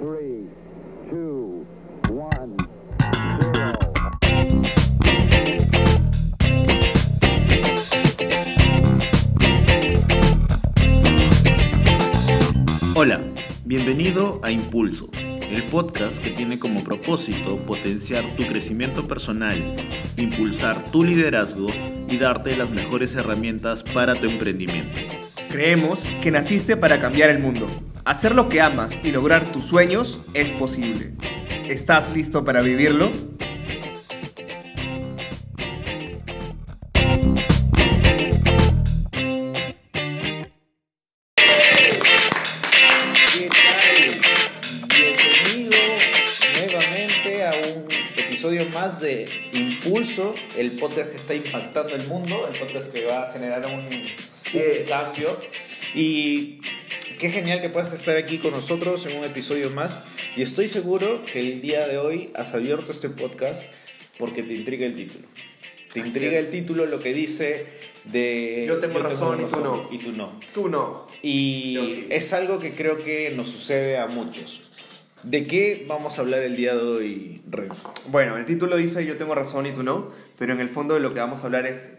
[0.00, 0.48] three,
[1.10, 1.66] two,
[2.08, 2.56] one,
[3.52, 3.72] zero.
[12.94, 13.20] Hola,
[13.66, 19.76] bienvenido a Impulso, el podcast que tiene como propósito potenciar tu crecimiento personal,
[20.16, 21.68] impulsar tu liderazgo
[22.08, 24.98] y darte las mejores herramientas para tu emprendimiento.
[25.50, 27.66] Creemos que naciste para cambiar el mundo.
[28.10, 31.12] Hacer lo que amas y lograr tus sueños es posible.
[31.68, 33.12] ¿Estás listo para vivirlo?
[33.12, 33.78] ¿Qué
[43.48, 44.10] tal?
[44.88, 45.78] Bienvenido
[46.56, 47.86] nuevamente a un
[48.16, 53.28] episodio más de Impulso, el podcast que está impactando el mundo, el podcast que va
[53.28, 55.40] a generar un, un cambio.
[55.94, 56.60] Y
[57.20, 60.16] qué genial que puedas estar aquí con nosotros en un episodio más.
[60.36, 63.62] Y estoy seguro que el día de hoy has abierto este podcast
[64.18, 65.28] porque te intriga el título.
[65.92, 66.46] Te Así intriga es.
[66.46, 67.66] el título, lo que dice
[68.04, 68.64] de...
[68.66, 69.86] Yo tengo razón y tú no.
[69.90, 70.40] Y tú no.
[70.54, 71.06] Tú no.
[71.20, 72.06] Y sí.
[72.08, 74.62] es algo que creo que nos sucede a muchos.
[75.22, 77.92] ¿De qué vamos a hablar el día de hoy, Renzo?
[78.06, 81.00] Bueno, el título dice yo tengo razón y tú no, pero en el fondo de
[81.00, 81.92] lo que vamos a hablar es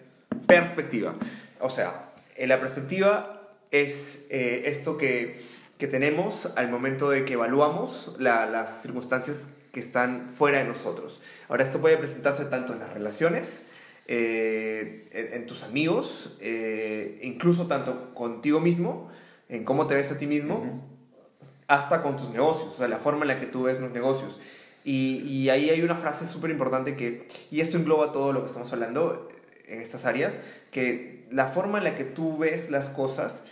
[0.47, 1.13] perspectiva.
[1.59, 3.40] O sea, eh, la perspectiva
[3.71, 5.39] es eh, esto que,
[5.77, 11.21] que tenemos al momento de que evaluamos la- las circunstancias que están fuera de nosotros.
[11.47, 13.63] Ahora, esto puede presentarse tanto en las relaciones,
[14.07, 19.09] eh, en, en tus amigos, eh, incluso tanto contigo mismo,
[19.47, 20.85] en cómo te ves a ti mismo,
[21.67, 24.41] hasta con tus negocios, o sea, la forma en la que tú ves los negocios.
[24.83, 28.47] Y, y ahí hay una frase súper importante que, y esto engloba todo lo que
[28.47, 29.29] estamos hablando
[29.67, 30.37] en estas áreas,
[30.71, 33.43] que la forma en la que tú ves las cosas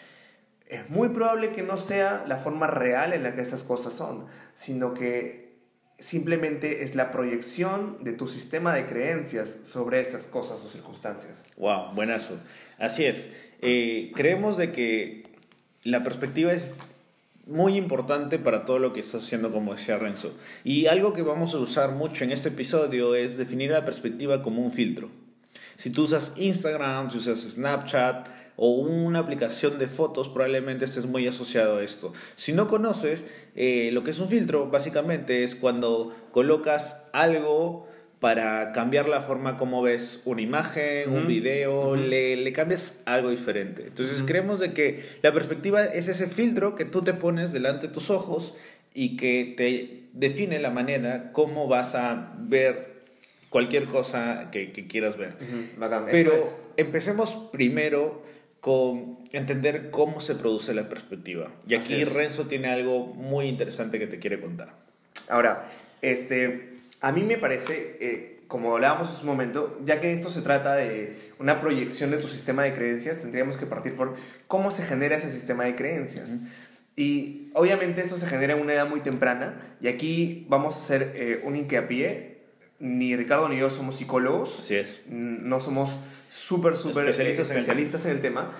[0.70, 4.28] es muy probable que no sea la forma real en la que esas cosas son,
[4.53, 5.50] sino que
[5.98, 11.44] simplemente es la proyección de tu sistema de creencias sobre esas cosas o circunstancias.
[11.58, 12.38] Wow, buenazo.
[12.78, 13.35] Así es.
[13.62, 15.24] Eh, creemos de que
[15.84, 16.79] la perspectiva es
[17.47, 20.38] muy importante para todo lo que estás haciendo, como decía Renzo.
[20.63, 24.62] Y algo que vamos a usar mucho en este episodio es definir la perspectiva como
[24.62, 25.09] un filtro.
[25.79, 31.25] Si tú usas Instagram, si usas Snapchat o una aplicación de fotos, probablemente estés muy
[31.25, 32.12] asociado a esto.
[32.35, 33.25] Si no conoces,
[33.56, 37.88] eh, lo que es un filtro básicamente es cuando colocas algo
[38.19, 43.84] para cambiar la forma como ves una imagen, un video, le, le cambias algo diferente.
[43.88, 47.94] Entonces creemos de que la perspectiva es ese filtro que tú te pones delante de
[47.94, 48.53] tus ojos
[48.94, 52.88] y que te define la manera como vas a ver
[53.49, 55.33] cualquier cosa que, que quieras ver.
[55.77, 56.05] Bacán.
[56.11, 56.53] Pero Eso es.
[56.77, 58.21] empecemos primero
[58.61, 61.51] con entender cómo se produce la perspectiva.
[61.67, 62.03] Y aquí.
[62.03, 64.73] Renzo tiene algo muy interesante que te quiere contar.
[65.29, 65.65] Ahora,
[66.01, 70.41] este, a mí me parece, eh, como hablábamos hace un momento, ya que esto se
[70.41, 74.16] trata de una proyección de tu sistema de creencias, tendríamos que partir por
[74.47, 76.37] cómo se genera ese sistema de creencias.
[76.95, 81.13] Y obviamente eso se genera en una edad muy temprana, y aquí vamos a hacer
[81.16, 82.28] eh, un hincapié.
[82.79, 85.01] Ni Ricardo ni yo somos psicólogos, Así es.
[85.07, 85.97] No somos
[86.29, 88.51] súper, súper Especialistas especialistas, en el especialistas en el tema.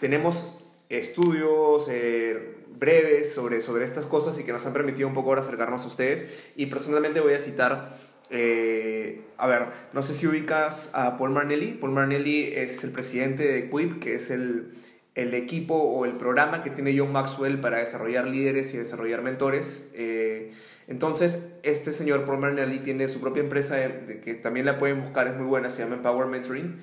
[0.00, 5.30] Tenemos estudios eh, breves sobre, sobre estas cosas y que nos han permitido un poco
[5.30, 6.26] ahora acercarnos a ustedes.
[6.56, 7.88] Y personalmente voy a citar,
[8.30, 11.72] eh, a ver, no sé si ubicas a Paul Marnelli.
[11.72, 14.72] Paul Marnelli es el presidente de Quip, que es el,
[15.14, 19.88] el equipo o el programa que tiene John Maxwell para desarrollar líderes y desarrollar mentores.
[19.94, 20.52] Eh,
[20.88, 25.28] entonces, este señor Paul Marnelli tiene su propia empresa de- que también la pueden buscar,
[25.28, 26.76] es muy buena, se llama Empower Mentoring.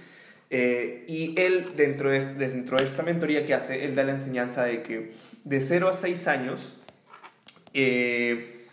[0.51, 4.63] Eh, y él, dentro de, dentro de esta mentoría que hace, él da la enseñanza
[4.65, 5.11] de que
[5.43, 6.73] de 0 a 6 años,
[7.73, 8.65] eh,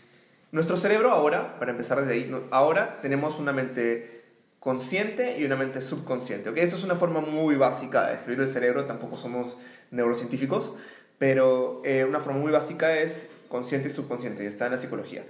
[0.53, 4.23] nuestro cerebro ahora, para empezar desde ahí, ahora tenemos una mente
[4.59, 6.51] consciente y una mente subconsciente.
[6.51, 6.57] ¿ok?
[6.59, 9.59] Eso es una forma muy básica de describir el cerebro, tampoco somos
[9.91, 10.73] neurocientíficos,
[11.19, 15.25] pero eh, una forma muy básica es consciente y subconsciente, y está en la psicología.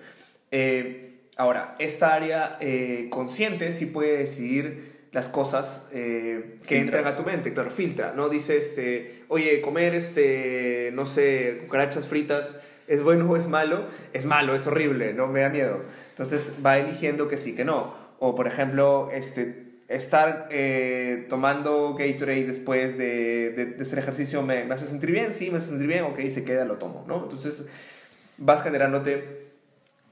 [0.50, 6.98] Eh, ahora, esta área eh, consciente sí puede decidir las cosas eh, que Filtra.
[6.98, 8.28] entran a tu mente, claro, filtra, ¿no?
[8.28, 13.86] Dice, este, oye, comer, este, no sé, cucarachas fritas, ¿es bueno o es malo?
[14.12, 15.26] Es malo, es horrible, ¿no?
[15.26, 15.82] Me da miedo.
[16.10, 17.94] Entonces va eligiendo que sí, que no.
[18.18, 24.64] O, por ejemplo, este, estar eh, tomando Gatorade después de, de, de hacer ejercicio me,
[24.64, 27.22] me hace sentir bien, sí, me hace sentir bien, ok, se queda, lo tomo, ¿no?
[27.22, 27.64] Entonces
[28.38, 29.46] vas generándote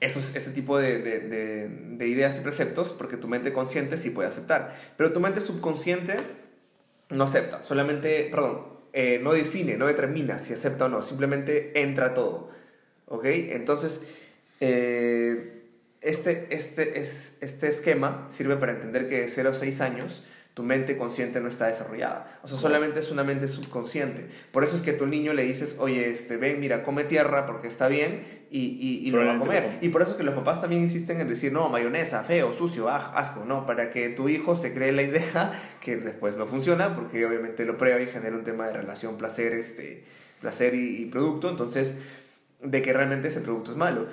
[0.01, 4.11] esos, ese tipo de, de, de, de ideas y preceptos porque tu mente consciente sí
[4.11, 6.17] puede aceptar, pero tu mente subconsciente
[7.11, 12.15] no acepta, solamente, perdón, eh, no define, no determina si acepta o no, simplemente entra
[12.15, 12.51] todo,
[13.07, 13.25] ¿ok?
[13.27, 14.01] Entonces,
[14.61, 15.63] Eh,
[16.01, 20.23] este, este, es, este esquema sirve para entender que de 0 a 6 años
[20.55, 22.39] tu mente consciente no está desarrollada.
[22.45, 24.29] O sea, solamente es una mente subconsciente.
[24.53, 27.45] Por eso es que a tu niño le dices, oye, este, ven, mira, come tierra
[27.45, 29.79] porque está bien y, y, y lo va a comer.
[29.81, 32.89] Y por eso es que los papás también insisten en decir, no, mayonesa, feo, sucio,
[32.89, 36.95] ah, asco, no, para que tu hijo se cree la idea que después no funciona,
[36.95, 40.05] porque obviamente lo prueba y genera un tema de relación placer, este,
[40.41, 41.99] placer y, y producto, entonces,
[42.63, 44.07] de que realmente ese producto es malo.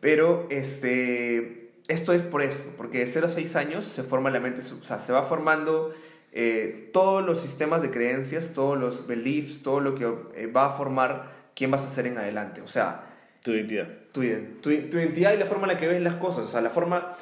[0.00, 4.40] Pero, este esto es por esto, porque de 0 a 6 años se forma la
[4.40, 5.94] mente, o sea, se va formando
[6.32, 10.04] eh, todos los sistemas de creencias, todos los beliefs, todo lo que
[10.34, 12.60] eh, va a formar quién vas a ser en adelante.
[12.60, 13.06] O sea,
[13.42, 13.88] tu identidad.
[14.12, 14.20] Tu,
[14.60, 16.44] tu, tu, identidad y la forma en la que ves las cosas.
[16.44, 17.16] O sea, la forma...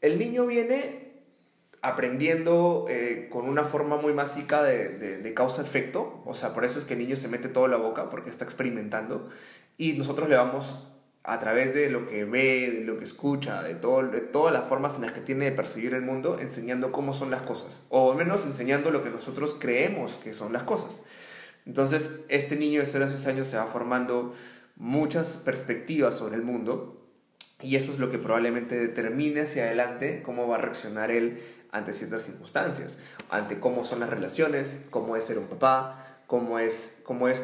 [0.00, 1.12] El niño viene
[1.82, 6.22] aprendiendo eh, con una forma muy básica de, de, de causa-efecto.
[6.24, 8.30] O sea, por eso es que el niño se mete todo en la boca, porque
[8.30, 9.28] está experimentando.
[9.76, 10.93] Y nosotros le vamos
[11.24, 14.68] a través de lo que ve, de lo que escucha, de, todo, de todas las
[14.68, 18.12] formas en las que tiene de percibir el mundo, enseñando cómo son las cosas, o
[18.12, 21.00] al menos enseñando lo que nosotros creemos que son las cosas.
[21.64, 24.34] Entonces, este niño de 0 a 6 años se va formando
[24.76, 27.00] muchas perspectivas sobre el mundo
[27.62, 31.42] y eso es lo que probablemente determine hacia adelante cómo va a reaccionar él
[31.72, 32.98] ante ciertas circunstancias,
[33.30, 37.42] ante cómo son las relaciones, cómo es ser un papá, cómo es, cómo es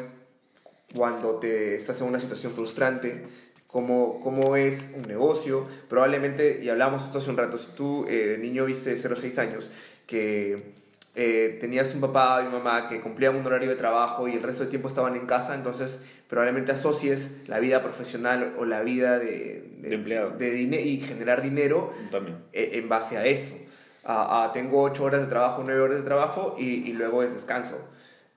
[0.93, 3.25] cuando te estás en una situación frustrante,
[3.71, 5.65] cómo, cómo es un negocio.
[5.89, 9.21] Probablemente, y hablamos esto hace un rato, si tú eh, de niño viste 0 a
[9.21, 9.69] 6 años,
[10.05, 10.73] que
[11.15, 14.43] eh, tenías un papá y una mamá que cumplían un horario de trabajo y el
[14.43, 19.19] resto del tiempo estaban en casa, entonces probablemente asocies la vida profesional o la vida
[19.19, 22.37] de, de, empleado de y generar dinero También.
[22.53, 23.55] Eh, en base a eso.
[24.03, 27.33] A, a, tengo 8 horas de trabajo, 9 horas de trabajo y, y luego es
[27.33, 27.77] descanso.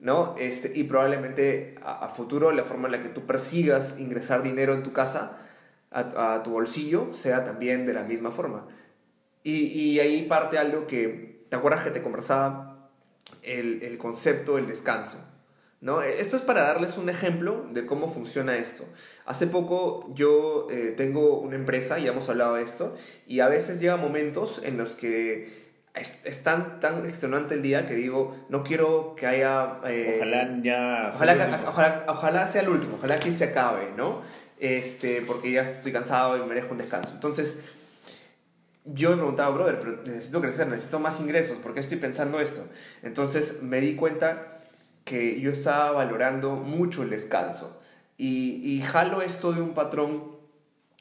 [0.05, 0.35] ¿No?
[0.37, 4.83] Este, y probablemente a, futuro la forma en la que tú persigas ingresar dinero en
[4.83, 5.39] tu casa,
[5.89, 8.67] a, a tu bolsillo, sea también de la misma forma.
[9.41, 12.91] Y, y, ahí parte algo que, ¿te acuerdas que te conversaba?
[13.41, 15.17] El, el concepto del descanso.
[15.81, 16.03] ¿no?
[16.03, 18.85] Esto es para darles un ejemplo de cómo funciona esto.
[19.25, 23.79] Hace poco yo eh, tengo una empresa, y hemos hablado de esto, y a veces
[23.79, 25.65] llega momentos en los que
[25.95, 29.79] es, es, tan, tan extenuante el día que digo, no quiero que haya...
[29.87, 31.09] Eh, ojalá ya...
[31.13, 34.21] Ojalá, ojalá, ojalá, sea el último, ojalá que se acabe, ¿no?
[34.59, 37.11] Este, porque ya estoy cansado y merezco un descanso.
[37.13, 37.59] Entonces,
[38.85, 42.67] yo me preguntaba, brother, pero necesito crecer, necesito más ingresos, ¿por qué estoy pensando esto?
[43.01, 44.53] Entonces me di cuenta
[45.03, 47.81] que yo estaba valorando mucho el descanso.
[48.17, 50.34] Y, y jalo esto de un patrón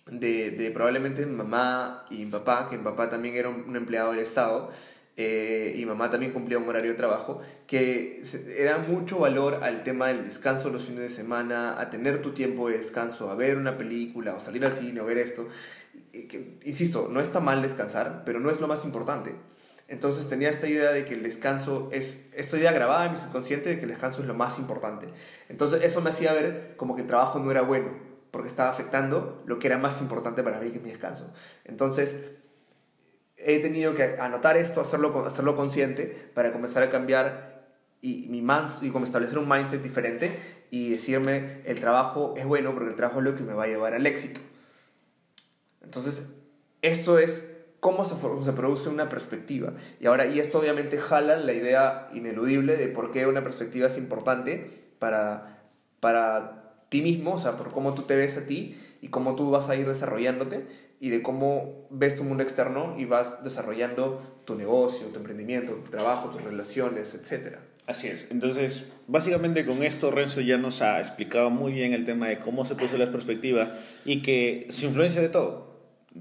[0.06, 4.12] de, de, probablemente mi mamá y mi papá, que mi papá también era un, empleado
[4.12, 4.70] del Estado,
[5.16, 8.22] eh, y mamá también cumplía un horario de trabajo, que
[8.56, 12.68] era mucho valor al tema del descanso los fines de semana, a tener tu tiempo
[12.68, 15.46] de descanso, a ver una película, o salir al cine, o ver esto.
[16.64, 19.34] Insisto, no está mal descansar, pero no es lo más importante.
[19.86, 23.68] Entonces tenía esta idea de que el descanso es, esta idea grabada en mi subconsciente
[23.68, 25.06] de que el descanso es lo más importante.
[25.48, 27.90] Entonces eso me hacía ver como que el trabajo no era bueno,
[28.34, 31.32] porque estaba afectando lo que era más importante para mí, que es mi descanso.
[31.64, 32.32] Entonces,
[33.36, 37.62] he tenido que anotar esto, hacerlo, hacerlo consciente para comenzar a cambiar
[38.00, 40.36] y, mi mans, y como establecer un mindset diferente
[40.72, 43.68] y decirme, el trabajo es bueno porque el trabajo es lo que me va a
[43.68, 44.40] llevar al éxito.
[45.80, 46.32] Entonces,
[46.82, 49.74] esto es cómo se, se produce una perspectiva.
[50.00, 53.96] Y ahora, y esto obviamente jala la idea ineludible de por qué una perspectiva es
[53.96, 54.68] importante
[54.98, 55.62] para,
[56.00, 56.63] para
[56.94, 59.68] ti mismo, o sea, por cómo tú te ves a ti y cómo tú vas
[59.68, 60.64] a ir desarrollándote
[61.00, 65.90] y de cómo ves tu mundo externo y vas desarrollando tu negocio, tu emprendimiento, tu
[65.90, 67.56] trabajo, tus relaciones, etc.
[67.88, 68.28] Así es.
[68.30, 72.64] Entonces, básicamente con esto Renzo ya nos ha explicado muy bien el tema de cómo
[72.64, 73.74] se puso la perspectiva
[74.04, 75.73] y que se influencia de todo.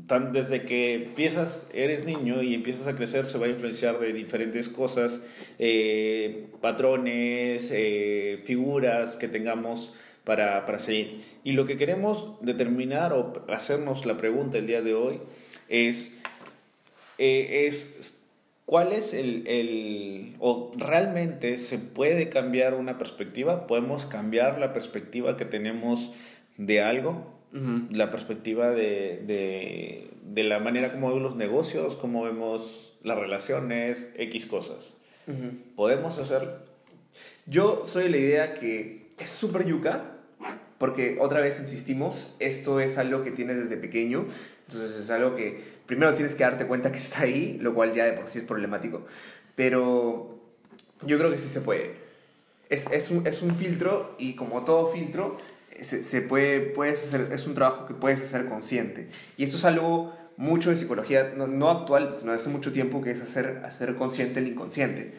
[0.08, 4.12] Tan desde que empiezas, eres niño y empiezas a crecer, se va a influenciar de
[4.12, 5.22] diferentes cosas,
[5.60, 11.22] eh, patrones, eh, figuras que tengamos para, para seguir.
[11.44, 15.20] Y lo que queremos determinar o hacernos la pregunta el día de hoy
[15.70, 16.12] es,
[17.18, 18.20] eh, es
[18.66, 23.68] ¿cuál es el, el, o realmente se puede cambiar una perspectiva?
[23.68, 26.12] ¿Podemos cambiar la perspectiva que tenemos
[26.58, 27.33] de algo?
[27.54, 27.92] Uh -huh.
[27.92, 34.08] La perspectiva de, de, de, la manera como vemos los negocios, cómo vemos las relaciones,
[34.18, 34.92] X cosas.
[35.28, 35.52] Uh -huh.
[35.76, 36.54] ¿Podemos hacerlo?
[37.46, 40.14] Yo soy la idea que es súper yuca,
[40.78, 44.26] porque otra vez insistimos, esto es algo que tienes desde pequeño,
[44.68, 48.06] entonces es algo que primero tienes que darte cuenta que está ahí, lo cual ya
[48.06, 49.06] de por sí es problemático,
[49.56, 50.40] pero
[51.06, 52.02] yo creo que sí se puede.
[52.70, 55.38] Es, es, un, es un filtro y como todo filtro,
[55.84, 59.08] se, se puede, puedes hacer, es un trabajo que puedes hacer consciente.
[59.38, 63.12] Y esto es algo mucho de psicología, no, no actual, sino hace mucho tiempo, que
[63.12, 65.14] es hacer, hacer consciente el inconsciente.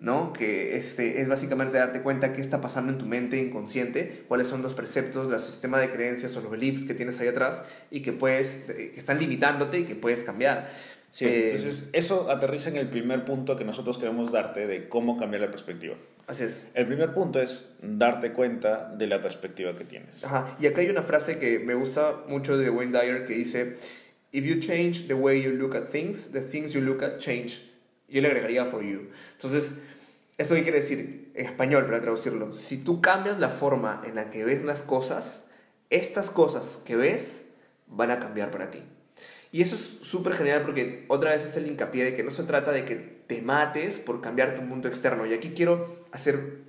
[0.00, 0.34] ¿no?
[0.34, 4.60] Que este, es básicamente darte cuenta qué está pasando en tu mente inconsciente, cuáles son
[4.62, 8.12] los preceptos, el sistema de creencias o los beliefs que tienes ahí atrás y que,
[8.12, 10.70] puedes, que están limitándote y que puedes cambiar.
[11.12, 15.16] Sí, Eh, entonces eso aterriza en el primer punto que nosotros queremos darte de cómo
[15.16, 15.94] cambiar la perspectiva.
[16.26, 16.62] Así es.
[16.74, 20.24] El primer punto es darte cuenta de la perspectiva que tienes.
[20.24, 20.56] Ajá.
[20.58, 23.76] Y acá hay una frase que me gusta mucho de Wayne Dyer que dice,
[24.32, 27.60] If you change the way you look at things, the things you look at change.
[28.08, 29.10] Yo le agregaría for you.
[29.32, 29.74] Entonces,
[30.38, 31.30] ¿eso qué quiere decir?
[31.34, 32.56] En español, para traducirlo.
[32.56, 35.44] Si tú cambias la forma en la que ves las cosas,
[35.90, 37.44] estas cosas que ves
[37.86, 38.82] van a cambiar para ti.
[39.52, 42.42] Y eso es súper genial porque otra vez es el hincapié de que no se
[42.42, 45.26] trata de que te mates por cambiar tu mundo externo.
[45.26, 46.62] Y aquí quiero hacer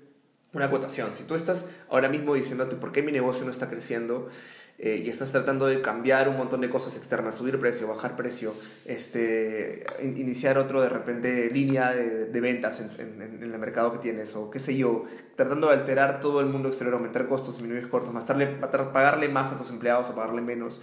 [0.53, 1.13] una acotación.
[1.13, 4.29] Si tú estás ahora mismo diciéndote por qué mi negocio no está creciendo
[4.77, 8.53] eh, y estás tratando de cambiar un montón de cosas externas, subir precio, bajar precio,
[8.85, 12.89] este, in- iniciar otro de repente línea de, ventas en,
[13.21, 16.47] en- en el mercado que tienes o qué sé yo, tratando de alterar todo el
[16.47, 20.41] mundo exterior, aumentar costos, disminuir costos, más tarde, pagarle más a tus empleados o pagarle
[20.41, 20.81] menos.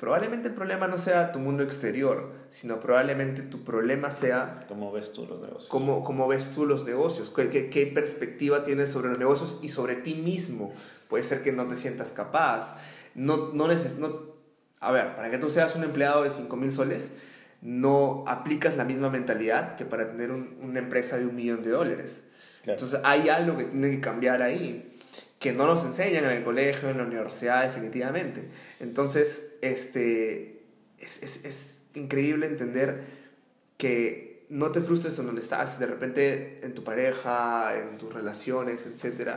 [0.00, 5.12] Probablemente el problema no sea tu mundo exterior, sino probablemente tu problema sea ¿Cómo ves
[5.12, 5.68] tú los negocios?
[5.68, 9.68] cómo, cómo ves tú los negocios, ¿Qué, qué, qué perspectiva tienes sobre los negocios y
[9.68, 10.72] sobre ti mismo.
[11.08, 12.76] Puede ser que no te sientas capaz.
[13.14, 14.30] No, no, neces- no,
[14.80, 17.12] a ver, para que tú seas un empleado de 5 mil soles,
[17.60, 21.70] no aplicas la misma mentalidad que para tener un- una empresa de un millón de
[21.70, 22.24] dólares.
[22.62, 22.78] Claro.
[22.78, 24.96] Entonces hay algo que tiene que cambiar ahí,
[25.40, 28.42] que no nos enseñan en el colegio, en la universidad, definitivamente.
[28.78, 30.62] Entonces, este,
[30.98, 33.00] es, es, es increíble entender
[33.76, 38.86] que no te frustres en donde estás, de repente en tu pareja, en tus relaciones,
[38.86, 39.30] etc.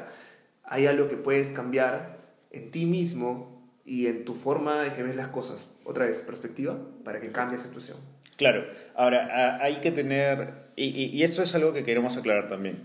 [0.65, 2.17] Hay algo que puedes cambiar
[2.51, 5.67] en ti mismo y en tu forma de que ves las cosas.
[5.85, 7.97] Otra vez, perspectiva, para que cambie esa situación.
[8.35, 12.83] Claro, ahora hay que tener, y, y- y esto es algo que queremos aclarar también,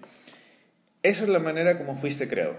[1.02, 2.54] esa es la manera como fuiste creado.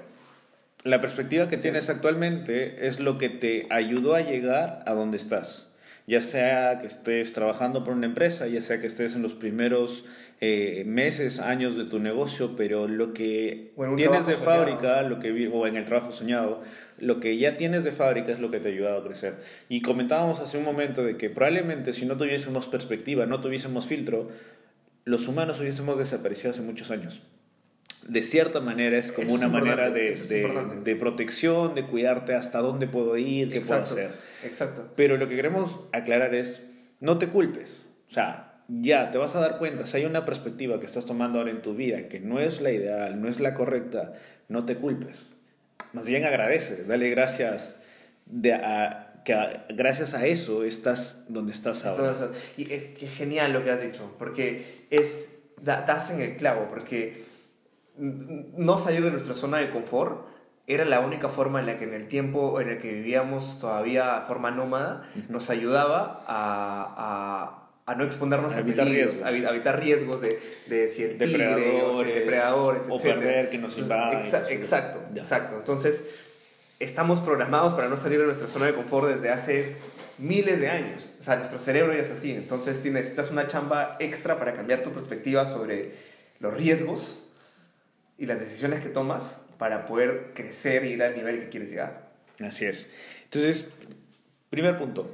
[0.83, 5.67] La perspectiva que tienes actualmente es lo que te ayudó a llegar a donde estás.
[6.07, 10.05] Ya sea que estés trabajando por una empresa, ya sea que estés en los primeros
[10.39, 14.43] eh, meses, años de tu negocio, pero lo que tienes de soñado.
[14.43, 16.63] fábrica, lo que o en el trabajo soñado,
[16.98, 19.36] lo que ya tienes de fábrica es lo que te ha ayudado a crecer.
[19.67, 24.29] Y comentábamos hace un momento de que probablemente si no tuviésemos perspectiva, no tuviésemos filtro,
[25.03, 27.21] los humanos hubiésemos desaparecido hace muchos años.
[28.08, 32.34] De cierta manera es como Eso es una manera de, es de- protección, de cuidarte
[32.34, 34.12] hasta dónde puedo ir, qué puedo hacer.
[34.44, 34.91] Exacto.
[34.96, 36.63] Pero lo que queremos aclarar es,
[37.00, 37.84] no te culpes.
[38.10, 41.39] O sea, ya te vas a dar cuenta, si hay una perspectiva que estás tomando
[41.39, 44.13] ahora en tu vida que no es la ideal, no es la correcta,
[44.48, 45.27] no te culpes.
[45.94, 47.82] Más bien agradece, dale gracias
[48.25, 49.36] de a, que
[49.70, 52.15] gracias a eso estás donde estás ahora.
[52.58, 56.68] Y es que genial lo que has dicho, porque es, da- das en el clavo,
[56.70, 57.24] porque
[58.00, 60.25] no salir de nuestra zona de confort
[60.68, 64.20] era la única forma en la que en el tiempo en el que vivíamos todavía
[64.20, 69.27] de forma nómada nos ayudaba a, a, a no exponernos A a, evitar peligros, riesgos.
[69.27, 72.82] a, evi- a evitar riegos de, de si el tigre, o si el Depredadores, depredadores,
[72.89, 73.15] o etcétera.
[73.20, 74.51] perder que nos exa- etcétera.
[74.51, 75.22] exacto, Ya.
[75.24, 75.56] exacto.
[75.58, 76.03] Entonces,
[76.79, 79.75] estamos programados para no salir de nuestra zona de confort desde hace
[80.20, 81.13] miles de años.
[81.20, 82.32] O sea, nuestro cerebro ya es así.
[82.32, 85.94] Entonces, necesitas una chamba extra para cambiar tu perspectiva sobre
[86.39, 87.25] los riesgos
[88.19, 92.09] y las decisiones que tomas para poder crecer y ir al nivel que quieres llegar.
[92.45, 92.89] Así es.
[93.23, 93.73] Entonces,
[94.49, 95.09] primer punto.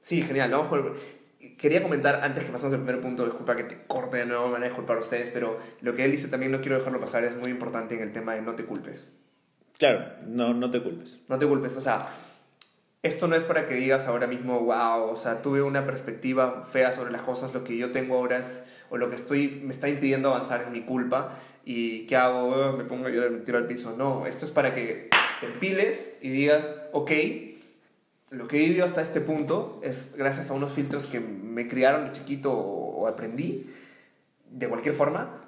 [0.00, 0.50] Sí, genial.
[0.50, 1.20] Vamos el-
[1.56, 4.52] Quería comentar antes que pasemos al primer punto, disculpa que te corte de nuevo, me
[4.54, 7.24] van a disculpar a ustedes, pero lo que él dice también no quiero dejarlo pasar,
[7.24, 9.10] es muy importante en el tema de no te culpes.
[9.78, 11.18] Claro, no, no te culpes.
[11.28, 12.06] No te culpes, o sea,
[13.02, 16.92] esto no es para que digas ahora mismo, wow, o sea, tuve una perspectiva fea
[16.92, 19.88] sobre las cosas, lo que yo tengo ahora es, o lo que estoy, me está
[19.88, 22.70] impidiendo avanzar es mi culpa, y ¿qué hago?
[22.70, 23.94] Eh, Me pongo yo, me tiro al piso.
[23.96, 25.08] No, esto es para que
[25.40, 27.10] te empiles y digas, ok,
[28.30, 32.06] lo que he vivido hasta este punto es gracias a unos filtros que me criaron
[32.06, 33.70] de chiquito o aprendí,
[34.50, 35.46] de cualquier forma,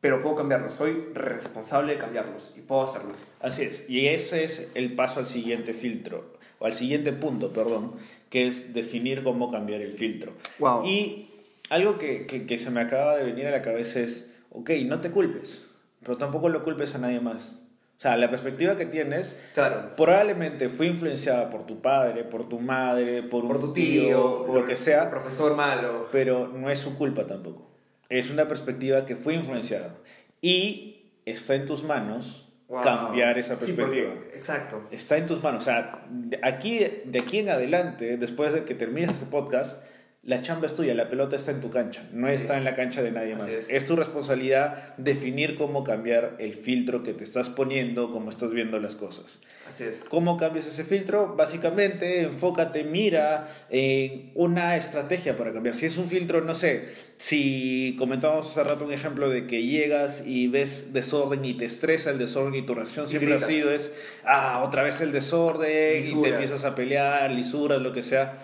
[0.00, 3.12] pero puedo cambiarlos, soy responsable de cambiarlos y puedo hacerlo.
[3.40, 6.32] Así es, y ese es el paso al siguiente filtro,
[6.62, 7.92] o al siguiente punto, perdón,
[8.30, 10.32] que es definir cómo cambiar el filtro.
[10.60, 10.86] Wow.
[10.86, 11.26] Y
[11.70, 15.00] algo que, que, que se me acaba de venir a la cabeza es, ok, no
[15.00, 15.66] te culpes,
[16.04, 17.56] pero tampoco lo culpes a nadie más.
[17.98, 19.90] O sea, la perspectiva que tienes Claro.
[19.96, 24.60] probablemente fue influenciada por tu padre, por tu madre, por, por un tu tío, por
[24.60, 26.08] lo que sea, profesor malo.
[26.12, 27.70] pero no es su culpa tampoco.
[28.08, 29.94] Es una perspectiva que fue influenciada.
[30.40, 32.80] Y está en tus manos Wow.
[32.82, 34.14] cambiar esa Sí, perspectiva.
[34.14, 34.82] porque- exacto.
[34.90, 35.60] Está en tus manos.
[35.60, 39.78] O sea, de aquí, de aquí en adelante, después de que termines este podcast,
[40.24, 42.34] la chamba es tuya, la pelota está en tu cancha, no Sí.
[42.34, 43.48] está en la cancha de nadie más.
[43.48, 43.68] es.
[43.68, 43.86] Es.
[43.86, 48.94] tu responsabilidad definir cómo cambiar el filtro que te estás poniendo, cómo estás viendo las
[48.94, 49.40] cosas.
[49.68, 50.04] Así es.
[50.08, 51.34] ¿Cómo cambias ese filtro?
[51.34, 55.74] Básicamente, enfócate, mira en una estrategia para cambiar.
[55.74, 56.84] Si es un filtro, no sé,
[57.18, 62.10] si comentábamos hace rato un ejemplo de que llegas y ves desorden y te estresa
[62.10, 63.92] el desorden y tu reacción siempre ha sido es,
[64.24, 68.38] ah, otra vez el desorden y te empiezas a pelear, lisuras, lo que sea.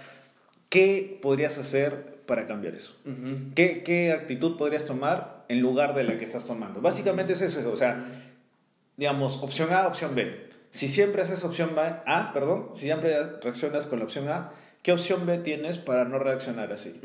[0.69, 2.95] ¿Qué podrías hacer para cambiar eso?
[3.55, 6.81] ¿Qué, ¿Qué actitud podrías tomar en lugar de la que estás tomando?
[6.81, 8.05] Básicamente es eso, o sea,
[8.97, 10.47] digamos, opción A, opción B.
[10.71, 15.25] Si siempre haces opción A, perdón, si siempre reaccionas con la opción A, ¿qué opción
[15.25, 17.01] B tienes para no reaccionar así?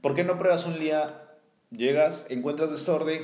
[0.00, 1.22] ¿Por qué no pruebas un día,
[1.70, 3.22] llegas, encuentras desorden,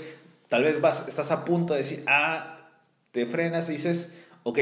[0.49, 2.69] tal vez vas, estás a punto de decir, ah,
[3.11, 4.13] te frenas y dices,
[4.45, 4.59] ok,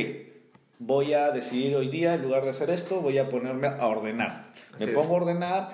[0.78, 4.52] voy a decidir hoy día, en lugar de hacer esto, voy a ponerme a ordenar.
[4.74, 4.96] Así Me es.
[4.96, 5.70] pongo a ordenar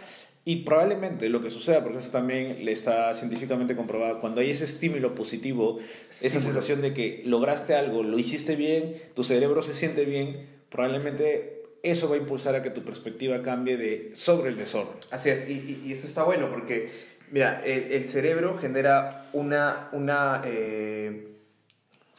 [0.46, 4.64] y probablemente lo que suceda, porque eso también le está científicamente comprobado, cuando hay ese
[4.64, 6.40] estímulo positivo, esa Estímulo.
[6.52, 12.08] sensación de que lograste algo, lo hiciste bien, tu cerebro se siente bien, probablemente eso
[12.08, 14.94] va a impulsar a que tu perspectiva cambie de sobre el desorden.
[15.12, 16.90] Así es, y, y- y eso está bueno porque,
[17.30, 21.28] mira, el, el cerebro genera una, una eh,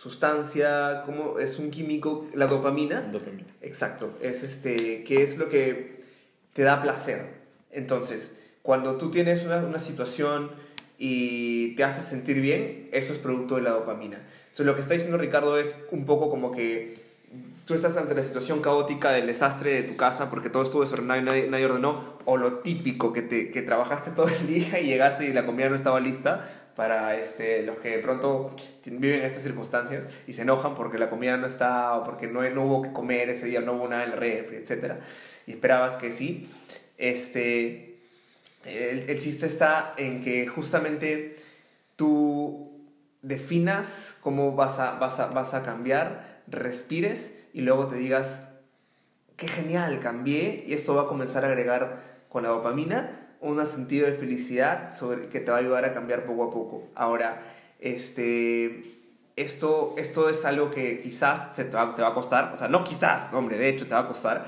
[0.05, 3.01] sustancia, como es un químico, la dopamina.
[3.01, 3.47] Dopamina.
[3.63, 6.03] Exacto, es este, que es lo que
[6.53, 7.25] te da placer.
[7.71, 10.51] Entonces, cuando tú tienes una, una situación
[10.99, 14.17] y te hace sentir bien, eso es producto de la dopamina.
[14.17, 16.97] Entonces, lo que está diciendo Ricardo es un poco como que
[17.65, 21.19] tú estás ante la situación caótica del desastre de tu casa porque todo estuvo desordenado
[21.19, 24.85] y nadie, nadie ordenó, o lo típico que, te, que trabajaste todo el día y
[24.85, 28.55] llegaste y la comida no estaba lista para este, los que de pronto
[28.85, 32.65] viven estas circunstancias y se enojan porque la comida no está o porque no, no
[32.65, 34.95] hubo que comer ese día, no hubo nada en el refri, etc.
[35.47, 36.49] Y esperabas que sí.
[36.97, 37.99] Este,
[38.65, 41.35] el, el chiste está en que justamente
[41.95, 42.71] tú
[43.21, 48.43] definas cómo vas a, vas a, vas a cambiar, respires y luego te digas,
[49.37, 54.07] qué genial, cambié y esto va a comenzar a agregar con la dopamina un sentido
[54.07, 56.83] de felicidad sobre, que te va a ayudar a cambiar poco a poco.
[56.95, 57.41] Ahora,
[57.79, 58.83] este,
[59.35, 62.67] esto, esto es algo que quizás se te, va, te va a costar, o sea,
[62.67, 64.47] no quizás, hombre, de hecho te va a costar,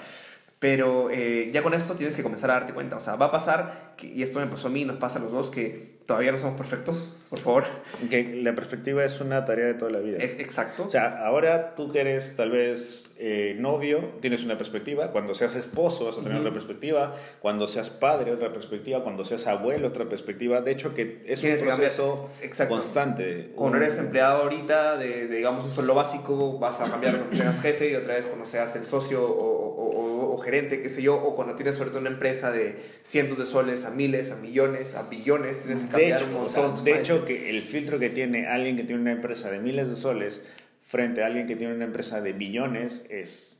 [0.59, 2.97] pero eh, ya con esto tienes que comenzar a darte cuenta.
[2.97, 5.31] O sea, va a pasar, y esto me pasó a mí, nos pasa a los
[5.31, 7.63] dos, que todavía no somos perfectos, por favor.
[8.09, 10.17] Que la perspectiva es una tarea de toda la vida.
[10.19, 10.85] Es exacto.
[10.85, 15.11] O sea, ahora tú que eres tal vez eh, novio, tienes una perspectiva.
[15.11, 17.15] Cuando seas esposo vas a tener otra perspectiva.
[17.41, 19.01] Cuando seas padre, otra perspectiva.
[19.03, 20.61] Cuando seas abuelo, otra perspectiva.
[20.61, 22.29] De hecho, que es un proceso
[22.67, 23.51] constante.
[23.55, 27.59] Cuando eres empleado ahorita, de, de, digamos un sueldo básico, vas a cambiar cuando seas
[27.61, 31.01] jefe y otra vez cuando seas el socio o, o- o- o gerente, qué sé
[31.01, 34.95] yo, o cuando tienes suerte una empresa de cientos de soles a miles, a millones,
[34.95, 36.83] a billones, tienes que De cambiar hecho, un montón.
[36.83, 39.95] de hecho, que el filtro que tiene alguien que tiene una empresa de miles de
[39.95, 40.41] soles
[40.81, 43.57] frente a alguien que tiene una empresa de billones es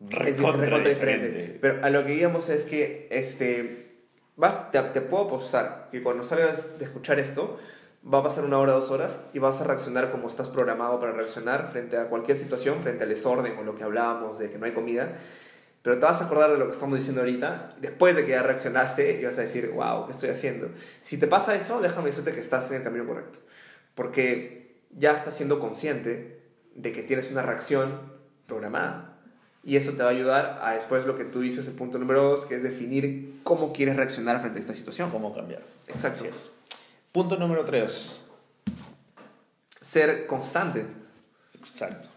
[0.00, 1.28] recontra diferente.
[1.28, 1.58] diferente.
[1.60, 6.22] Pero a lo que íbamos es que este, vas, te, te puedo apostar que cuando
[6.22, 7.58] salgas de escuchar esto,
[8.12, 11.12] va a pasar una hora, dos horas y vas a reaccionar como estás programado para
[11.12, 14.66] reaccionar frente a cualquier situación, frente al desorden o lo que hablábamos de que no
[14.66, 15.16] hay comida.
[15.84, 18.42] Pero te vas a acordar de lo que estamos diciendo ahorita, después de que ya
[18.42, 20.70] reaccionaste y vas a decir, wow, ¿qué estoy haciendo?
[21.02, 23.40] Si te pasa eso, déjame decirte que estás en el camino correcto.
[23.94, 26.40] Porque ya estás siendo consciente
[26.74, 28.00] de que tienes una reacción
[28.46, 29.18] programada.
[29.62, 32.22] Y eso te va a ayudar a después lo que tú dices, el punto número
[32.22, 35.10] dos, que es definir cómo quieres reaccionar frente a esta situación.
[35.10, 35.64] ¿Cómo cambiar?
[35.88, 36.24] Exacto.
[36.24, 36.48] Es.
[37.12, 38.20] Punto número 3.
[39.82, 40.86] Ser constante.
[41.58, 42.08] Exacto.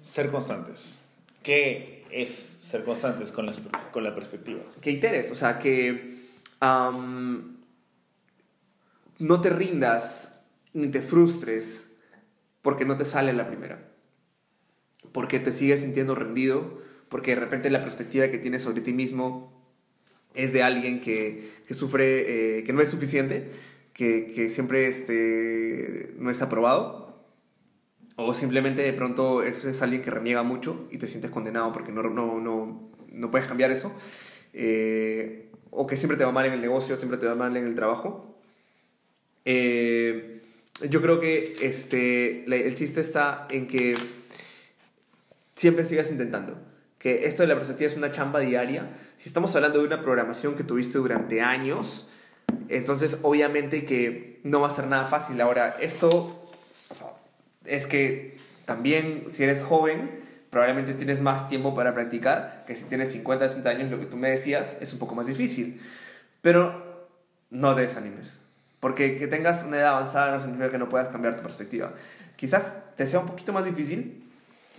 [0.00, 0.98] Ser constantes.
[1.42, 3.52] ¿Qué es ser constantes con la,
[3.92, 4.60] con la perspectiva?
[4.80, 6.16] Que iteres, o sea, que
[9.18, 10.42] no te rindas
[10.72, 11.90] ni te frustres
[12.62, 13.88] porque no te sale la primera.
[15.12, 19.58] Porque te sigues sintiendo rendido, porque de repente la perspectiva que tienes sobre ti mismo
[20.34, 23.50] es de alguien que, que sufre, eh, que no es suficiente,
[23.92, 27.09] que, que siempre este, no es aprobado,
[28.24, 32.02] o simplemente de pronto eres alguien que reniega mucho y te sientes condenado porque no,
[32.02, 33.92] no, no, no puedes cambiar eso,
[34.52, 37.66] eh, o que siempre te va mal en el negocio, siempre te va mal en
[37.66, 38.38] el trabajo.
[39.44, 40.42] Eh,
[40.88, 43.94] yo creo que este, el chiste está en que
[45.54, 46.58] siempre sigas intentando.
[46.98, 48.88] Que esto de la perspectiva es una chamba diaria.
[49.16, 52.08] Si estamos hablando de una programación que tuviste durante años,
[52.68, 55.40] entonces obviamente que no va a ser nada fácil.
[55.40, 56.48] Ahora, esto,
[56.88, 57.08] o sea,
[57.64, 60.10] es que también si eres joven,
[60.50, 64.16] probablemente tienes más tiempo para practicar, que si tienes 50, 60 años, lo que tú
[64.16, 65.80] me decías, es un poco más difícil.
[66.42, 67.08] Pero
[67.50, 68.36] no te desanimes,
[68.80, 71.94] porque que tengas una edad avanzada no significa que no puedas cambiar tu perspectiva.
[72.36, 74.24] Quizás te sea un poquito más difícil,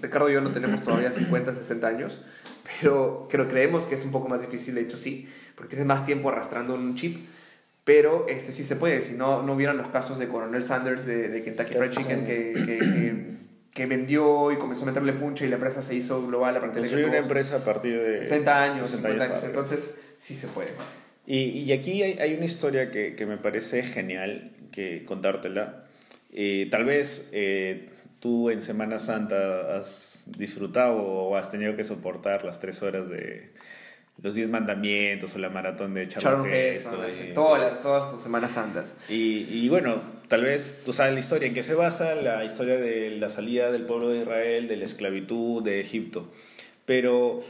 [0.01, 2.21] Ricardo y yo no tenemos todavía 50, 60 años,
[2.81, 6.05] pero creo, creemos que es un poco más difícil, de hecho sí, porque tienes más
[6.05, 7.17] tiempo arrastrando un chip,
[7.83, 11.29] pero este sí se puede, si no, no hubieran los casos de Coronel Sanders de,
[11.29, 13.23] de Kentucky Fried Chicken que, que, que,
[13.73, 16.75] que vendió y comenzó a meterle punche y la empresa se hizo global a partir
[16.75, 20.35] de Construir una empresa a partir de 60 años, 60 50 años, para- entonces sí
[20.35, 20.69] se puede.
[21.25, 25.85] Y, y aquí hay, hay una historia que, que me parece genial que contártela.
[26.33, 27.87] Eh, tal vez eh,
[28.19, 33.51] tú en Semana Santa has disfrutado o has tenido que soportar las tres horas de
[34.23, 38.93] los 10 mandamientos o la maratón de Sharon Heston y- todas, todas tus Semanas Santas.
[39.09, 42.75] Y, y bueno, tal vez tú sabes la historia en qué se basa, la historia
[42.77, 46.29] de la salida del pueblo de Israel, de la esclavitud de Egipto.
[46.85, 47.41] Pero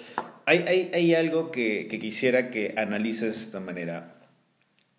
[0.46, 4.16] hay, hay, hay algo que, que quisiera que analices de esta manera.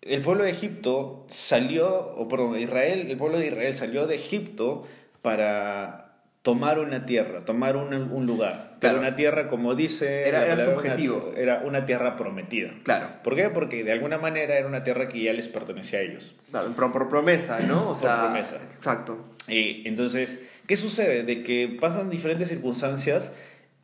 [0.01, 4.85] El pueblo de Egipto salió, o perdón, Israel, el pueblo de Israel salió de Egipto
[5.21, 6.02] para
[6.43, 8.75] tomar una tierra, tomar un, un lugar.
[8.79, 8.99] Pero Claro.
[8.99, 10.27] una tierra, como dice...
[10.27, 11.33] Era- palabra, una- objetivo.
[11.37, 12.71] era una tierra prometida.
[12.83, 13.07] Claro.
[13.23, 13.49] ¿Por qué?
[13.49, 16.35] Porque de alguna manera era una tierra que ya les pertenecía a ellos.
[16.51, 17.83] Claro, por, por promesa, ¿no?
[17.83, 18.57] O Por sea, promesa.
[18.75, 19.25] Exacto.
[19.47, 21.23] Eh, entonces, ¿qué sucede?
[21.23, 23.33] De que pasan diferentes circunstancias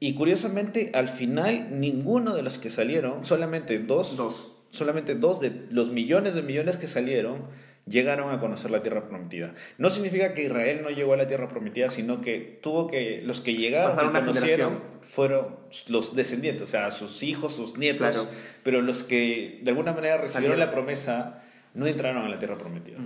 [0.01, 4.53] y curiosamente al final ninguno de los que salieron, solamente dos, Dos.
[4.71, 7.43] solamente dos de los millones de millones que salieron
[7.87, 9.53] llegaron a conocer la tierra prometida.
[9.77, 13.41] No significa que Israel no llegó a la tierra prometida, sino que tuvo que los
[13.41, 18.27] que llegaron Pasar y conocieron fueron los descendientes, o sea, sus hijos, sus nietos, Claro.
[18.63, 20.59] pero los que de alguna manera recibieron Salieron.
[20.59, 22.97] la promesa no entraron a la tierra prometida.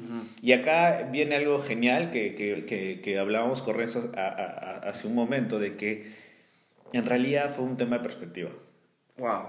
[0.42, 4.90] Y acá viene algo genial que, que, que, que hablábamos con Renzo a- a- a-
[4.90, 6.12] hace un momento, de que
[6.94, 8.50] en realidad fue un tema de perspectiva.
[9.18, 9.44] Wow.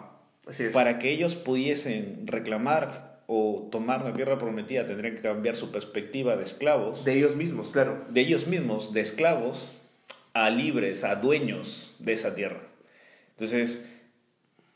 [0.49, 0.73] Así es.
[0.73, 6.37] Para que ellos pudiesen reclamar o tomar la tierra prometida, tendrían que cambiar su perspectiva
[6.37, 8.03] de esclavos, De ellos mismos, claro.
[8.11, 9.71] de ellos mismos, de esclavos,
[10.35, 12.61] a libres, a dueños de esa tierra.
[13.31, 13.91] Entonces,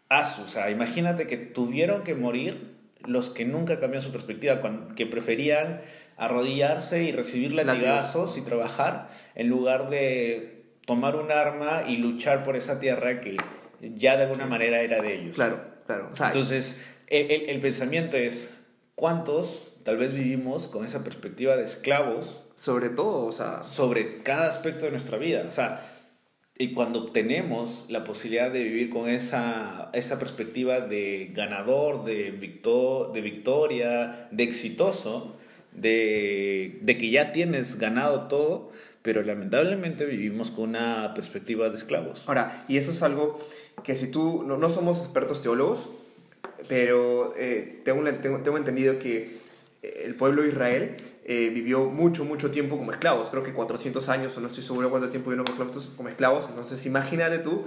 [0.09, 4.61] haz, o sea, imagínate que tuvieron que morir los que nunca cambiaron su perspectiva,
[4.97, 5.81] que preferían
[6.17, 12.57] arrodillarse y recibir latigazos y trabajar en lugar de tomar un arma y luchar por
[12.57, 13.37] esa tierra que
[13.81, 15.37] ya de alguna manera era de ellos.
[15.37, 16.09] Claro, claro.
[16.13, 18.51] O sea, Entonces, el, el- el pensamiento es,
[18.95, 24.49] ¿cuántos tal vez vivimos con esa perspectiva de esclavos sobre todo, o sea, sobre cada
[24.49, 25.45] aspecto de nuestra vida.
[25.49, 25.81] O sea,
[26.59, 33.13] y cuando tenemos la posibilidad de vivir con esa, esa perspectiva de ganador, de, victo-
[33.15, 35.37] de victoria, de exitoso,
[35.73, 42.25] de, de que ya tienes ganado todo, pero lamentablemente vivimos con una perspectiva de esclavos.
[42.27, 43.39] Ahora, y eso es algo
[43.85, 45.89] que si tú, no, no somos expertos teólogos,
[46.69, 49.31] pero eh, tengo, tengo, tengo entendido que
[49.83, 54.09] eh, el pueblo de Israel eh, vivió mucho, mucho tiempo como esclavos, creo que 400
[54.09, 55.47] años, o no estoy seguro cuánto tiempo vivieron
[55.97, 57.65] como esclavos, entonces imagínate tú,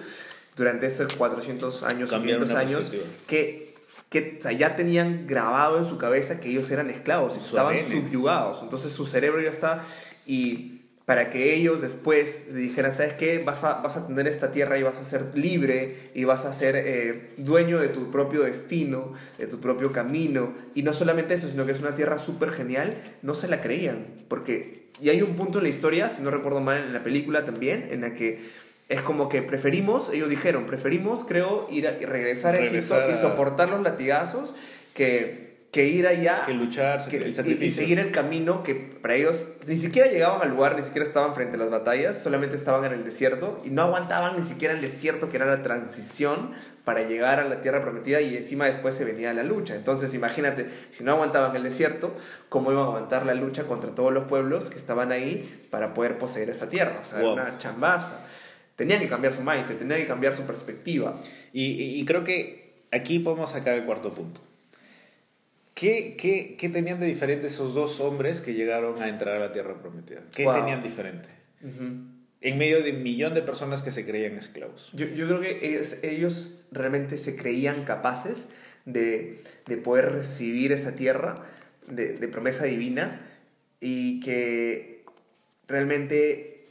[0.56, 2.92] durante esos 400 años o Cambiar 500 una años,
[3.28, 3.76] que,
[4.10, 7.76] que o sea, ya tenían grabado en su cabeza que ellos eran esclavos, y estaban
[7.76, 7.92] ADN.
[7.92, 9.84] subyugados, entonces su cerebro ya está,
[10.26, 13.40] y para que ellos después le dijeran, ¿sabes qué?
[13.40, 16.54] Vas a, vas a tener esta tierra y vas a ser libre y vas a
[16.54, 20.54] ser eh, dueño de tu propio destino, de tu propio camino.
[20.76, 24.06] Y no solamente eso, sino que es una tierra súper genial, no se la creían.
[24.28, 27.46] Porque, y hay un punto en la historia, si no recuerdo mal, en la película
[27.46, 28.40] también, en la que
[28.88, 33.22] es como que preferimos, ellos dijeron, preferimos, creo, ir a, regresar a Regresar Egipto y
[33.22, 34.54] soportar los latigazos
[34.94, 37.82] que, que ir allá Que luchar, que- el y- y, sacrificio.
[37.82, 41.56] seguir el camino que para ellos ni siquiera llegaban al lugar, ni siquiera estaban frente
[41.56, 45.30] a las batallas, solamente estaban en el desierto y no aguantaban ni siquiera el desierto,
[45.30, 46.52] que era la transición
[46.84, 49.76] para llegar a la tierra prometida y encima después se venía la lucha.
[49.76, 52.16] Entonces imagínate, si no aguantaban el desierto,
[52.50, 56.18] ¿cómo iban a aguantar la lucha contra todos los pueblos que estaban ahí para poder
[56.18, 57.00] poseer esa tierra?
[57.02, 58.20] O sea, era una chambaza.
[58.76, 61.16] Tenían que cambiar su mindset, tenían que cambiar su perspectiva.
[61.54, 64.42] Y, y- y creo que aquí podemos sacar el cuarto punto.
[65.74, 69.52] ¿Qué, qué, qué tenían de diferente esos dos hombres que llegaron a entrar a la
[69.52, 70.22] tierra prometida?
[70.36, 70.56] ¿Qué Wow.
[70.56, 71.30] tenían diferente?
[72.42, 74.90] En medio de un millón de personas que se creían esclavos.
[74.94, 78.48] Yo, yo creo que ellos, ellos realmente se creían capaces
[78.86, 81.46] de, de poder recibir esa tierra
[81.88, 83.22] de, de promesa divina
[83.80, 85.04] y que
[85.68, 86.66] realmente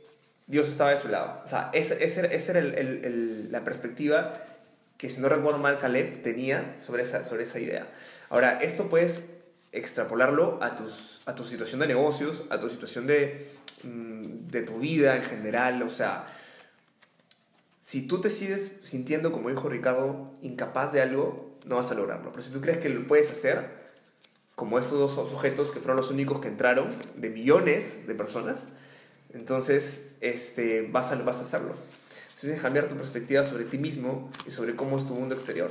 [0.47, 1.43] Dios estaba de su lado.
[1.45, 4.35] O sea, esa, esa esa era el- el- el- la perspectiva
[5.01, 7.89] que, si no recuerdo mal, Caleb tenía sobre esa, sobre esa idea.
[8.29, 9.25] Ahora, esto pues
[9.73, 13.49] extrapolarlo a, tus, a tu situación de negocios, a tu situación de,
[13.83, 15.83] mm, de tu vida en general.
[15.85, 16.27] O sea,
[17.83, 22.31] si tú te sigues sintiendo, como dijo Ricardo, incapaz de algo, no vas a lograrlo.
[22.31, 23.71] Pero si tú crees que lo puedes hacer,
[24.55, 28.69] como estos dos sujetos que fueron los únicos que entraron, de millones de personas,
[29.33, 31.75] entonces este, vas, a, vas a hacerlo.
[32.43, 35.71] Entonces cambiar tu perspectiva sobre ti mismo y sobre cómo es tu mundo exterior.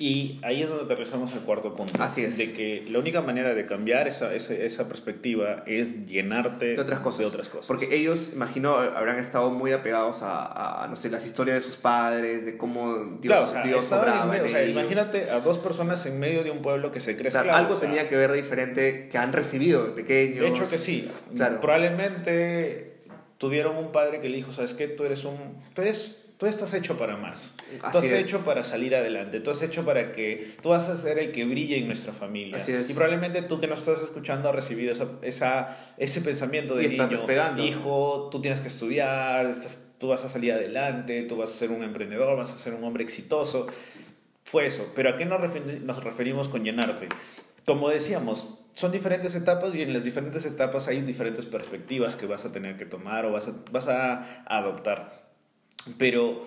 [0.00, 2.00] Y ahí es donde aterrizamos al cuarto punto.
[2.00, 2.38] Así es.
[2.38, 7.00] De que la única manera de cambiar esa, esa, esa perspectiva es llenarte de otras
[7.00, 7.18] cosas.
[7.18, 7.66] de otras cosas.
[7.66, 11.78] Porque ellos, imagino, habrán estado muy apegados a, a, no sé, las historias de sus
[11.78, 13.98] padres, de cómo Dios, claro, o sea, Dios en
[14.30, 17.16] medio- en o sea, imagínate a dos personas en medio de un pueblo que se
[17.16, 19.90] cree O sea, esclavo, algo o sea, tenía que ver diferente que han recibido de
[19.90, 20.38] pequeños.
[20.42, 21.10] De hecho que sí.
[21.34, 21.58] Claro.
[21.58, 22.97] Probablemente
[23.38, 24.88] tuvieron un padre que le dijo, ¿sabes qué?
[24.88, 25.36] Tú eres un...
[25.74, 26.16] Tú eres...
[26.38, 27.52] Tú estás hecho para más.
[27.90, 28.24] tú has es.
[28.26, 29.40] hecho para salir adelante.
[29.40, 30.52] Tú has hecho para que...
[30.62, 32.58] Tú vas a ser el que brille en nuestra familia.
[32.58, 32.88] Así es.
[32.88, 36.86] Y probablemente tú que nos estás escuchando has recibido esa, esa, ese pensamiento de Y
[36.86, 37.18] estás niño.
[37.18, 37.64] despegando.
[37.64, 41.72] Hijo, tú tienes que estudiar, estás, tú vas a salir adelante, tú vas a ser
[41.72, 43.66] un emprendedor, vas a ser un hombre exitoso.
[44.44, 44.92] Fue eso.
[44.94, 47.08] Pero ¿a qué nos, refer- nos referimos con llenarte?
[47.66, 52.44] Como decíamos, son diferentes etapas y en las diferentes etapas hay diferentes perspectivas que vas
[52.44, 55.30] a tener que tomar o vas a, vas a adoptar.
[55.98, 56.44] Pero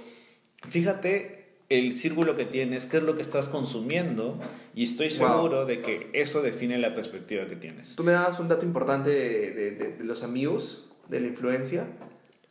[0.67, 4.39] fíjate el círculo que tienes, qué es lo que estás consumiendo
[4.73, 5.27] y estoy Wow.
[5.27, 7.95] seguro de que eso define la perspectiva que tienes.
[7.97, 11.85] Tú me dabas un dato importante de, de- de- de los amigos, de la influencia.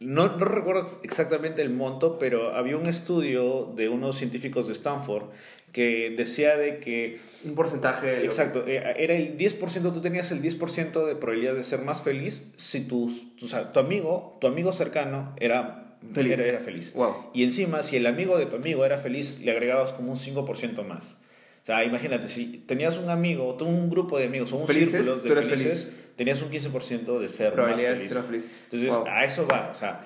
[0.00, 5.24] No, no recuerdo exactamente el monto, pero había un estudio de unos científicos de Stanford
[5.72, 11.06] que decía de que Un porcentaje Exacto, eh, era el 10%, tú tenías el 10%
[11.06, 14.72] de probabilidad de ser más feliz si tu, tu, o sea, tu amigo, tu amigo
[14.72, 16.32] cercano era Feliz.
[16.32, 16.92] Era, era feliz.
[16.94, 17.14] Wow.
[17.34, 20.82] Y encima, si el amigo de tu amigo era feliz, le agregabas como un 5%
[20.82, 21.18] más.
[21.62, 25.04] O sea, imagínate, si tenías un amigo, tú un grupo de amigos o un Felices,
[25.04, 25.99] círculo de tú eres felices, feliz.
[26.16, 28.08] Tenías un 15% de ser más feliz.
[28.10, 28.46] ser feliz.
[28.64, 29.04] Entonces, Wow.
[29.08, 29.70] a eso va.
[29.70, 30.00] O sea,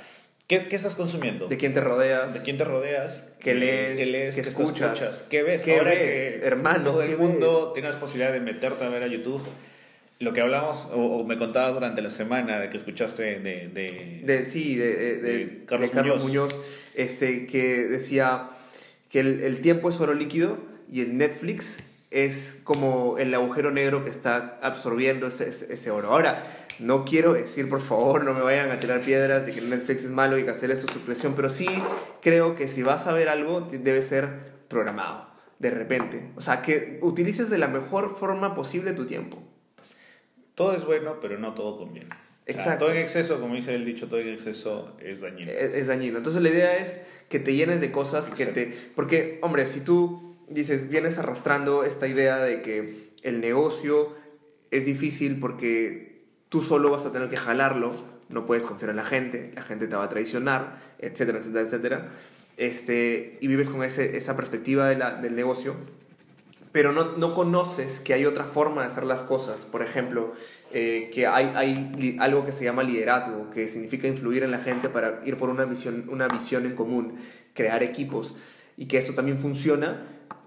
[0.46, 1.46] ¿qué, qué estás consumiendo?
[1.48, 2.34] De quién te rodeas.
[2.34, 3.24] ¿De quién te rodeas?
[3.40, 3.96] ¿Qué lees?
[3.96, 4.34] ¿Qué lees?
[4.34, 4.94] ¿Qué ¿Qué escuchas?
[5.00, 5.22] escuchas?
[5.28, 5.62] ¿Qué ves?
[5.62, 6.84] ¿Qué Ahora ves, que hermano?
[6.84, 9.42] todo el ¿Qué mundo tiene la posibilidad de meterte a ver a YouTube.
[10.20, 13.68] Lo que hablamos o, o me contabas durante la semana de que escuchaste de...
[13.68, 16.52] de, De, sí, de, de- Carlos Carlos Muñoz.
[16.54, 16.64] Muñoz,
[16.94, 18.44] este, que decía
[19.10, 20.58] que el, el tiempo es oro líquido
[20.90, 21.82] y el Netflix
[22.14, 26.12] es como el agujero negro que está absorbiendo ese, ese, oro.
[26.12, 26.44] Ahora,
[26.78, 30.12] no quiero decir, por favor, no me vayan a tirar piedras de que Netflix es
[30.12, 31.66] malo y cancele su suscripción, pero sí
[32.22, 34.28] creo que si vas a ver algo, debe ser
[34.68, 35.26] programado,
[35.58, 36.30] de repente.
[36.36, 39.42] O sea, que utilices de la mejor forma posible tu tiempo.
[40.54, 42.10] Todo es bueno, pero no todo conviene.
[42.10, 42.84] O sea, Exacto.
[42.84, 45.50] todo en exceso, como dice el dicho, todo en exceso es dañino.
[45.50, 46.18] es, es dañino.
[46.18, 48.72] Entonces la idea es que te llenes de cosas que te...
[48.94, 54.14] Porque, hombre, si tú dices, vienes arrastrando esta idea de que el negocio
[54.70, 57.92] es difícil porque tú solo vas a tener que jalarlo,
[58.28, 62.08] no puedes confiar en la gente, la gente te va a traicionar, etcétera, etcétera, etcétera.
[62.56, 65.74] Este, y vives con ese, esa perspectiva de la- del negocio,
[66.72, 69.60] pero no, no conoces que hay otra forma de hacer las cosas.
[69.64, 70.32] Por ejemplo,
[70.72, 74.88] eh, que hay, hay algo que se llama liderazgo, que significa influir en la gente
[74.88, 77.14] para ir por una visión, una visión en común,
[77.54, 78.34] crear equipos,
[78.76, 80.04] y que eso también funciona.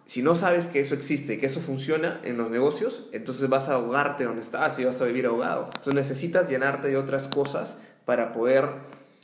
[0.07, 3.73] Si no sabes que eso existe, que eso funciona en los negocios, entonces vas a
[3.73, 5.65] ahogarte donde estás y vas a vivir ahogado.
[5.65, 8.69] Entonces necesitas llenarte de otras cosas para poder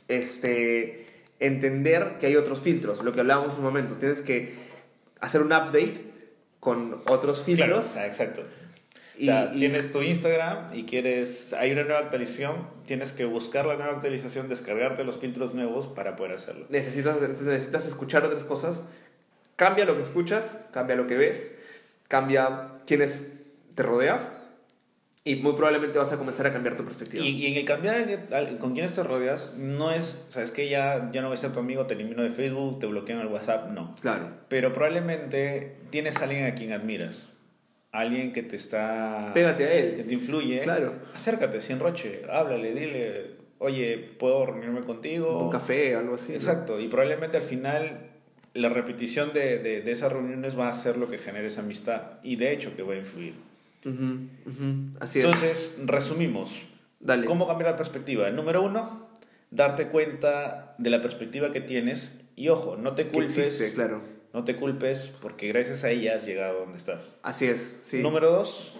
[0.08, 1.06] este,
[1.40, 3.02] entender que hay otros filtros.
[3.02, 4.54] Lo que hablábamos un momento, tienes que
[5.20, 6.12] hacer un update
[6.60, 7.86] con otros Claro, filtros.
[7.86, 8.42] o sea, exacto.
[8.42, 13.24] O Y- sea, y- tienes tu Instagram y quieres, hay una nueva actualización, tienes que
[13.24, 16.66] buscar la nueva actualización, descargarte los filtros nuevos para poder hacerlo.
[16.68, 18.82] necesitas, necesitas escuchar otras cosas.
[19.56, 21.54] Cambia lo que escuchas, cambia lo que ves,
[22.08, 23.40] cambia quiénes
[23.74, 24.36] te rodeas
[25.26, 27.24] y muy probablemente vas a comenzar a cambiar tu perspectiva.
[27.24, 31.22] Y, y en el cambiar con quienes te rodeas, no es, sabes que ya, ya
[31.22, 33.70] no voy a ser tu amigo, te elimino de Facebook, te bloqueo en el WhatsApp,
[33.70, 33.94] no.
[34.02, 34.28] Claro.
[34.48, 37.30] Pero probablemente tienes a alguien a quien admiras,
[37.90, 39.30] alguien que te está...
[39.32, 39.96] Pégate a él.
[39.96, 40.60] Que te influye.
[40.60, 40.92] Claro.
[41.14, 45.42] Acércate, sin roche, háblale, dile, oye, ¿puedo reunirme contigo?
[45.42, 46.32] Un café, algo así.
[46.32, 46.38] ¿no?
[46.38, 48.13] Exacto, y probablemente al final
[48.54, 52.02] la repetición de, de, de esas reuniones va a ser lo que genere esa amistad
[52.22, 53.34] y de hecho que va a influir.
[55.00, 55.24] Así es.
[55.24, 56.54] Entonces, resumimos.
[57.00, 57.26] Dale.
[57.26, 58.30] ¿Cómo cambiar la perspectiva?
[58.30, 59.08] Número uno,
[59.50, 63.36] darte cuenta de la perspectiva que tienes y ojo, no te culpes.
[63.36, 64.02] existe, claro.
[64.32, 67.18] No te culpes porque gracias a ella has llegado a donde estás.
[67.22, 68.00] Así es, sí.
[68.00, 68.72] Número dos,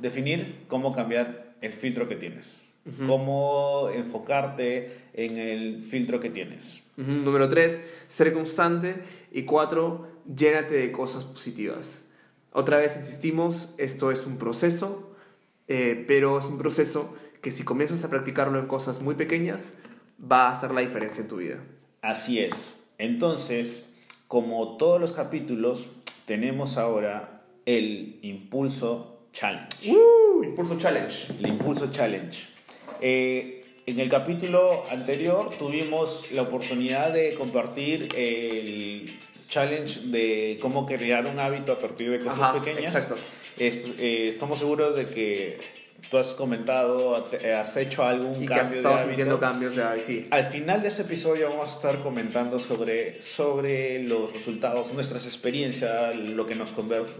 [0.00, 2.60] definir cómo cambiar el filtro que tienes.
[3.06, 6.81] Cómo enfocarte en el filtro que tienes.
[7.02, 9.02] Ujú, Número tres, ser constante.
[9.30, 12.04] Y cuatro, llénate de cosas positivas.
[12.52, 15.14] Otra vez insistimos, esto es un proceso,
[15.68, 19.74] eh, pero es un proceso que si comienzas a practicarlo en cosas muy pequeñas,
[20.20, 21.56] va a hacer la diferencia en tu vida.
[22.02, 22.78] Así es.
[22.98, 23.88] Entonces,
[24.28, 25.88] como todos los capítulos,
[26.26, 29.90] tenemos ahora el Impulso Challenge.
[29.90, 30.44] ¡Uh!
[30.44, 31.32] Impulso Challenge.
[31.38, 32.48] El Impulso Challenge.
[33.00, 39.12] Eh, en el capítulo anterior tuvimos la oportunidad de compartir el
[39.48, 42.94] challenge de cómo crear un hábito a partir de cosas Ajá, pequeñas.
[42.94, 43.16] exacto.
[43.58, 45.58] Es- eh, estamos seguros de que
[46.10, 49.08] tú has comentado, te- has hecho algún Y que cambio has de estado hábito.
[49.08, 50.24] sintiendo cambios ya, sí.
[50.30, 56.14] Al final de este episodio vamos a estar comentando sobre, sobre los resultados, nuestras experiencias,
[56.16, 56.70] lo que nos,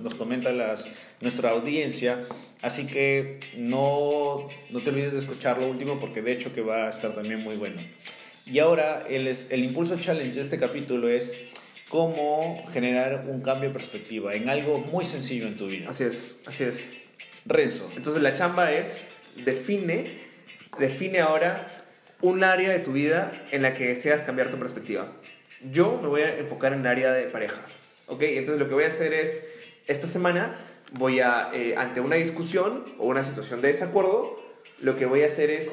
[0.03, 0.85] nos comenta las,
[1.21, 2.21] nuestra audiencia.
[2.61, 6.87] Así que no, no te olvides de escuchar lo último porque de hecho que va
[6.87, 7.81] a estar también muy bueno.
[8.47, 11.33] Y ahora el, el Impulso Challenge de este capítulo es
[11.89, 15.91] cómo generar un cambio de perspectiva en algo muy sencillo en tu vida.
[15.91, 16.85] Así es, así es.
[17.45, 19.05] Renzo, Entonces la chamba es,
[19.45, 20.19] define,
[20.79, 21.67] define ahora
[22.21, 25.09] un área de tu vida en la que deseas cambiar tu perspectiva.
[25.71, 27.61] Yo me voy a enfocar en el área de pareja,
[28.07, 28.23] ¿ok?
[28.23, 29.37] Entonces lo que voy a hacer es,
[29.87, 30.57] esta semana
[30.93, 34.41] voy a, eh, ante una discusión o una situación de desacuerdo,
[34.81, 35.73] lo que voy a hacer es,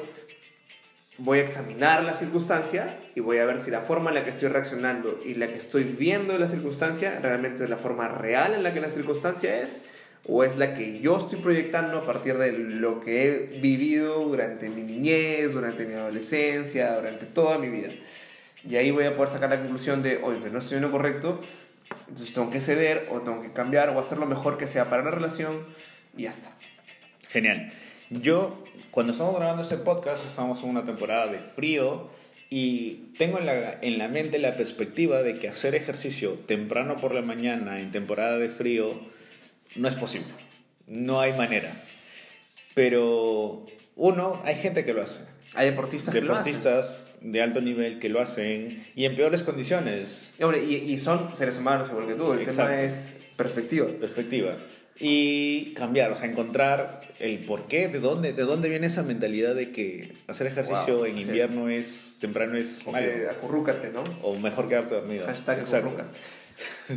[1.18, 4.30] voy a examinar la circunstancia y voy a ver si la forma en la que
[4.30, 8.62] estoy reaccionando y la que estoy viendo la circunstancia realmente es la forma real en
[8.62, 9.80] la que la circunstancia es
[10.28, 14.68] o es la que yo estoy proyectando a partir de lo que he vivido durante
[14.68, 17.88] mi niñez, durante mi adolescencia, durante toda mi vida.
[18.68, 20.90] Y ahí voy a poder sacar la conclusión de, oye, pero no estoy en lo
[20.90, 21.40] correcto,
[22.08, 25.02] entonces tengo que ceder o tengo que cambiar o hacer lo mejor que sea para
[25.02, 25.54] la relación
[26.16, 26.50] y ya está.
[27.28, 27.70] Genial.
[28.10, 32.10] Yo, cuando estamos grabando este podcast, estamos en una temporada de frío
[32.50, 37.14] y tengo en la, en la mente la perspectiva de que hacer ejercicio temprano por
[37.14, 38.94] la mañana en temporada de frío
[39.76, 40.28] no es posible.
[40.86, 41.72] No hay manera.
[42.74, 45.20] Pero, uno, hay gente que lo hace.
[45.54, 46.52] Hay deportistas, que lo hacen.
[46.52, 50.30] Deportistas de alto nivel que lo hacen y en peores condiciones.
[50.38, 52.70] Y, hombre, y, y son seres humanos igual que tú, el Exacto.
[52.70, 53.86] tema es perspectiva.
[54.00, 54.56] perspectiva
[55.02, 59.54] y cambiar, o sea, encontrar el por qué, de dónde, de dónde viene esa mentalidad
[59.54, 62.18] de que hacer ejercicio Wow, en invierno es.
[62.20, 64.04] temprano es malo, Eh, acurrúcate, ¿no?
[64.22, 65.24] o mejor quedarte dormido.
[65.26, 65.96] Hashtag Exacto.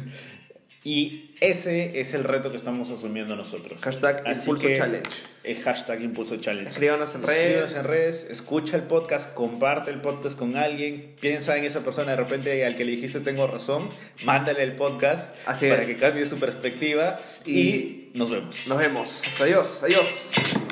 [0.86, 3.80] Y ese es el reto que estamos asumiendo nosotros.
[3.82, 5.10] Hashtag Así Impulso Challenge.
[5.44, 6.70] El hashtag Impulso Challenge.
[6.70, 7.76] Escríbanos en Escríbanos redes.
[7.76, 12.18] en redes, escucha el podcast, comparte el podcast con alguien, piensa en esa persona de
[12.18, 13.88] repente al que le dijiste tengo razón,
[14.26, 15.88] mándale el podcast Así para es.
[15.88, 18.56] que cambie su perspectiva y, Y- nos vemos.
[18.68, 19.22] Nos vemos.
[19.26, 19.84] Hasta adiós.
[19.84, 20.63] Adiós.